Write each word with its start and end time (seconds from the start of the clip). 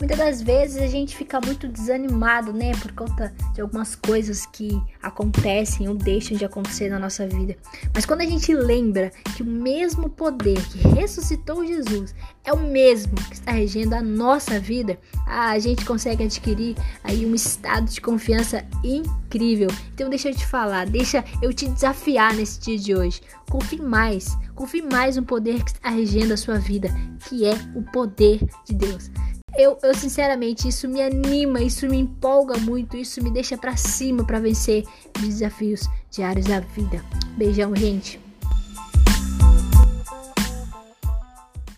Muitas 0.00 0.16
das 0.16 0.40
vezes 0.40 0.80
a 0.80 0.86
gente 0.86 1.14
fica 1.14 1.38
muito 1.44 1.68
desanimado, 1.68 2.54
né, 2.54 2.72
por 2.80 2.90
conta 2.92 3.34
de 3.52 3.60
algumas 3.60 3.94
coisas 3.94 4.46
que 4.46 4.80
acontecem 5.02 5.90
ou 5.90 5.94
deixam 5.94 6.38
de 6.38 6.44
acontecer 6.44 6.88
na 6.88 6.98
nossa 6.98 7.28
vida. 7.28 7.54
Mas 7.92 8.06
quando 8.06 8.22
a 8.22 8.26
gente 8.26 8.54
lembra 8.54 9.12
que 9.36 9.42
o 9.42 9.46
mesmo 9.46 10.08
poder 10.08 10.58
que 10.68 10.78
ressuscitou 10.88 11.66
Jesus 11.66 12.14
é 12.44 12.50
o 12.50 12.56
mesmo 12.56 13.14
que 13.14 13.34
está 13.34 13.52
regendo 13.52 13.94
a 13.94 14.00
nossa 14.00 14.58
vida, 14.58 14.98
a 15.26 15.58
gente 15.58 15.84
consegue 15.84 16.24
adquirir 16.24 16.76
aí 17.04 17.26
um 17.26 17.34
estado 17.34 17.84
de 17.90 18.00
confiança 18.00 18.64
incrível. 18.82 19.68
Então 19.92 20.08
deixa 20.08 20.30
eu 20.30 20.34
te 20.34 20.46
falar, 20.46 20.86
deixa 20.86 21.22
eu 21.42 21.52
te 21.52 21.68
desafiar 21.68 22.34
nesse 22.34 22.58
dia 22.58 22.78
de 22.78 22.94
hoje. 22.94 23.20
Confie 23.50 23.82
mais, 23.82 24.34
confie 24.54 24.80
mais 24.80 25.16
no 25.16 25.24
poder 25.24 25.62
que 25.62 25.72
está 25.72 25.90
regendo 25.90 26.32
a 26.32 26.38
sua 26.38 26.58
vida, 26.58 26.88
que 27.28 27.44
é 27.44 27.54
o 27.74 27.82
poder 27.82 28.40
de 28.64 28.74
Deus. 28.74 29.10
Eu, 29.60 29.76
eu 29.82 29.94
sinceramente, 29.94 30.66
isso 30.66 30.88
me 30.88 31.02
anima, 31.02 31.60
isso 31.60 31.86
me 31.86 31.98
empolga 31.98 32.56
muito, 32.56 32.96
isso 32.96 33.22
me 33.22 33.30
deixa 33.30 33.58
para 33.58 33.76
cima 33.76 34.24
para 34.24 34.40
vencer 34.40 34.84
os 35.18 35.28
desafios 35.28 35.82
diários 36.10 36.46
da 36.46 36.60
vida. 36.60 37.04
Beijão, 37.36 37.76
gente. 37.76 38.18